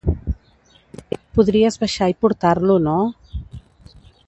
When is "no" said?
2.89-2.97